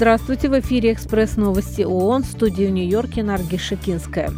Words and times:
Здравствуйте, 0.00 0.48
в 0.48 0.58
эфире 0.60 0.92
«Экспресс 0.92 1.36
новости 1.36 1.82
ООН» 1.82 2.22
в 2.22 2.26
студии 2.26 2.64
в 2.64 2.70
Нью-Йорке 2.70 3.22
Нарги 3.22 3.56
Шикинская. 3.56 4.32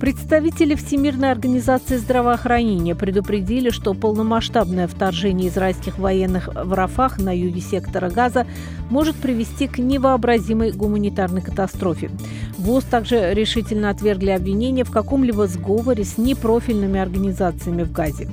Представители 0.00 0.76
Всемирной 0.76 1.32
организации 1.32 1.96
здравоохранения 1.96 2.94
предупредили, 2.94 3.70
что 3.70 3.94
полномасштабное 3.94 4.86
вторжение 4.86 5.48
израильских 5.48 5.98
военных 5.98 6.48
в 6.54 6.72
Рафах 6.72 7.18
на 7.18 7.36
юге 7.36 7.60
сектора 7.60 8.08
Газа 8.08 8.46
может 8.90 9.16
привести 9.16 9.66
к 9.66 9.78
невообразимой 9.78 10.70
гуманитарной 10.70 11.42
катастрофе. 11.42 12.10
ВОЗ 12.58 12.84
также 12.84 13.34
решительно 13.34 13.90
отвергли 13.90 14.30
обвинения 14.30 14.84
в 14.84 14.90
каком-либо 14.92 15.48
сговоре 15.48 16.04
с 16.04 16.16
непрофильными 16.16 17.00
организациями 17.00 17.82
в 17.82 17.90
Газе. 17.90 18.28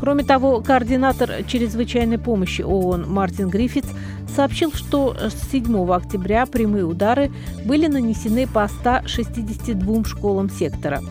Кроме 0.00 0.24
того, 0.24 0.62
координатор 0.62 1.44
чрезвычайной 1.46 2.16
помощи 2.16 2.62
ООН 2.62 3.04
Мартин 3.06 3.50
Гриффитс 3.50 3.90
сообщил, 4.30 4.72
что 4.72 5.14
с 5.14 5.50
7 5.50 5.92
октября 5.92 6.46
прямые 6.46 6.84
удары 6.84 7.30
были 7.64 7.86
нанесены 7.86 8.46
по 8.46 8.66
162 8.68 10.04
школам 10.04 10.48
сектора. 10.48 11.02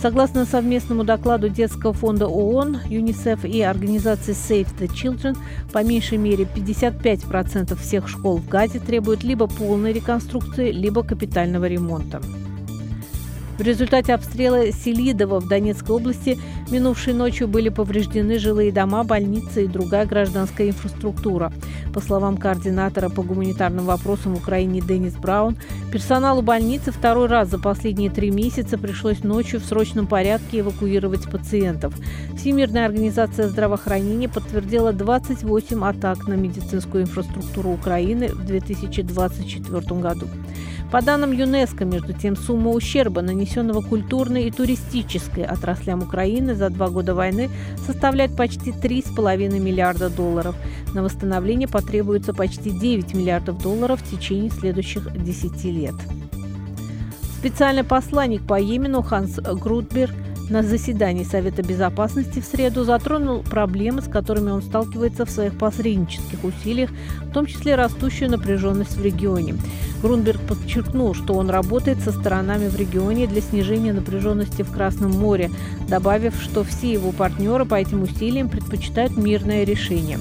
Согласно 0.00 0.44
совместному 0.44 1.02
докладу 1.02 1.48
Детского 1.48 1.92
фонда 1.92 2.28
ООН, 2.28 2.82
ЮНИСЕФ 2.88 3.44
и 3.44 3.62
организации 3.62 4.32
Save 4.32 4.68
the 4.78 4.86
Children, 4.86 5.36
по 5.72 5.82
меньшей 5.82 6.18
мере 6.18 6.44
55% 6.44 7.74
всех 7.80 8.08
школ 8.08 8.36
в 8.38 8.48
Газе 8.48 8.78
требуют 8.78 9.24
либо 9.24 9.48
полной 9.48 9.92
реконструкции, 9.92 10.70
либо 10.70 11.02
капитального 11.02 11.64
ремонта. 11.64 12.22
В 13.58 13.60
результате 13.60 14.14
обстрела 14.14 14.70
Селидова 14.70 15.40
в 15.40 15.48
Донецкой 15.48 15.96
области 15.96 16.38
минувшей 16.70 17.12
ночью 17.12 17.48
были 17.48 17.70
повреждены 17.70 18.38
жилые 18.38 18.70
дома, 18.70 19.02
больницы 19.02 19.64
и 19.64 19.66
другая 19.66 20.06
гражданская 20.06 20.68
инфраструктура. 20.68 21.52
По 21.98 22.04
словам 22.04 22.36
координатора 22.36 23.08
по 23.08 23.24
гуманитарным 23.24 23.84
вопросам 23.84 24.36
в 24.36 24.38
Украине 24.38 24.80
Денис 24.80 25.14
Браун, 25.14 25.56
персоналу 25.90 26.42
больницы 26.42 26.92
второй 26.92 27.26
раз 27.26 27.48
за 27.48 27.58
последние 27.58 28.08
три 28.08 28.30
месяца 28.30 28.78
пришлось 28.78 29.24
ночью 29.24 29.58
в 29.58 29.64
срочном 29.64 30.06
порядке 30.06 30.60
эвакуировать 30.60 31.28
пациентов. 31.28 31.92
Всемирная 32.36 32.86
организация 32.86 33.48
здравоохранения 33.48 34.28
подтвердила 34.28 34.92
28 34.92 35.84
атак 35.84 36.28
на 36.28 36.34
медицинскую 36.34 37.02
инфраструктуру 37.02 37.70
Украины 37.70 38.28
в 38.28 38.46
2024 38.46 40.00
году. 40.00 40.28
По 40.90 41.02
данным 41.02 41.32
ЮНЕСКО, 41.32 41.84
между 41.84 42.14
тем, 42.14 42.34
сумма 42.34 42.70
ущерба, 42.70 43.20
нанесенного 43.20 43.82
культурной 43.82 44.44
и 44.44 44.50
туристической 44.50 45.44
отраслям 45.44 46.02
Украины 46.02 46.54
за 46.54 46.70
два 46.70 46.88
года 46.88 47.14
войны, 47.14 47.50
составляет 47.86 48.34
почти 48.34 48.70
3,5 48.70 49.58
миллиарда 49.60 50.08
долларов. 50.08 50.56
На 50.94 51.02
восстановление 51.02 51.68
потребуется 51.88 52.34
почти 52.34 52.70
9 52.70 53.14
миллиардов 53.14 53.62
долларов 53.62 54.02
в 54.02 54.10
течение 54.10 54.50
следующих 54.50 55.10
10 55.10 55.64
лет. 55.64 55.94
Специальный 57.38 57.82
посланник 57.82 58.46
по 58.46 58.60
Йемену 58.60 59.00
Ханс 59.00 59.36
Грудберг– 59.38 60.14
на 60.50 60.62
заседании 60.62 61.24
Совета 61.24 61.62
Безопасности 61.62 62.40
в 62.40 62.44
среду 62.44 62.84
затронул 62.84 63.42
проблемы, 63.42 64.02
с 64.02 64.08
которыми 64.08 64.50
он 64.50 64.62
сталкивается 64.62 65.26
в 65.26 65.30
своих 65.30 65.56
посреднических 65.58 66.42
усилиях, 66.42 66.90
в 67.22 67.32
том 67.32 67.46
числе 67.46 67.74
растущую 67.74 68.30
напряженность 68.30 68.96
в 68.96 69.04
регионе. 69.04 69.56
Грунберг 70.00 70.40
подчеркнул, 70.42 71.14
что 71.14 71.34
он 71.34 71.50
работает 71.50 71.98
со 72.00 72.12
сторонами 72.12 72.68
в 72.68 72.76
регионе 72.76 73.26
для 73.26 73.40
снижения 73.40 73.92
напряженности 73.92 74.62
в 74.62 74.72
Красном 74.72 75.10
море, 75.10 75.50
добавив, 75.88 76.34
что 76.40 76.64
все 76.64 76.92
его 76.92 77.12
партнеры 77.12 77.64
по 77.64 77.74
этим 77.74 78.02
усилиям 78.02 78.48
предпочитают 78.48 79.16
мирное 79.16 79.64
решение 79.64 80.18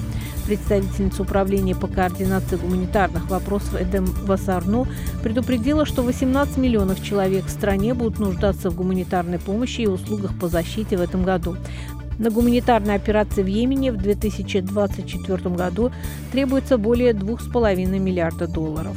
представительница 0.47 1.23
Управления 1.23 1.75
по 1.75 1.87
координации 1.87 2.55
гуманитарных 2.55 3.29
вопросов 3.29 3.79
Эдем 3.79 4.05
Васарну 4.05 4.87
предупредила, 5.21 5.85
что 5.85 6.01
18 6.01 6.57
миллионов 6.57 7.03
человек 7.03 7.45
в 7.45 7.49
стране 7.49 7.93
будут 7.93 8.19
нуждаться 8.19 8.69
в 8.69 8.75
гуманитарной 8.75 9.39
помощи 9.39 9.81
и 9.81 9.87
услугах 9.87 10.31
по 10.39 10.47
защите 10.47 10.97
в 10.97 11.01
этом 11.01 11.23
году. 11.23 11.57
На 12.17 12.31
гуманитарной 12.31 12.95
операции 12.95 13.43
в 13.43 13.47
Йемене 13.47 13.91
в 13.91 13.97
2024 13.97 15.55
году 15.55 15.91
требуется 16.31 16.77
более 16.77 17.11
2,5 17.11 17.99
миллиарда 17.99 18.47
долларов 18.47 18.95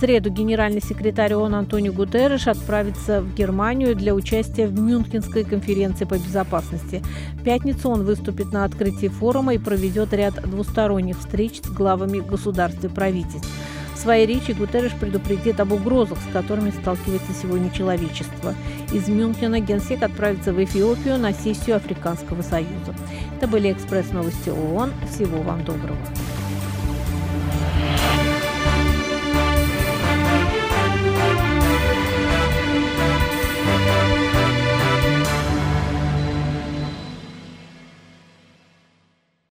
среду 0.00 0.30
генеральный 0.30 0.80
секретарь 0.80 1.34
ООН 1.34 1.54
Антонио 1.54 1.92
Гутерреш 1.92 2.46
отправится 2.46 3.20
в 3.20 3.34
Германию 3.34 3.94
для 3.94 4.14
участия 4.14 4.66
в 4.66 4.72
Мюнхенской 4.72 5.44
конференции 5.44 6.06
по 6.06 6.14
безопасности. 6.14 7.02
В 7.34 7.42
пятницу 7.42 7.90
он 7.90 8.04
выступит 8.04 8.50
на 8.50 8.64
открытии 8.64 9.08
форума 9.08 9.52
и 9.54 9.58
проведет 9.58 10.14
ряд 10.14 10.40
двусторонних 10.48 11.18
встреч 11.18 11.60
с 11.62 11.68
главами 11.68 12.20
государств 12.20 12.82
и 12.82 12.88
правительств. 12.88 13.50
В 13.94 13.98
своей 13.98 14.26
речи 14.26 14.52
Гутерреш 14.52 14.92
предупредит 14.92 15.60
об 15.60 15.72
угрозах, 15.72 16.16
с 16.18 16.32
которыми 16.32 16.70
сталкивается 16.70 17.32
сегодня 17.34 17.70
человечество. 17.70 18.54
Из 18.94 19.06
Мюнхена 19.06 19.60
генсек 19.60 20.02
отправится 20.02 20.54
в 20.54 20.64
Эфиопию 20.64 21.18
на 21.18 21.34
сессию 21.34 21.76
Африканского 21.76 22.40
союза. 22.40 22.94
Это 23.36 23.46
были 23.46 23.70
экспресс-новости 23.70 24.48
ООН. 24.48 24.92
Всего 25.10 25.42
вам 25.42 25.62
доброго. 25.62 25.98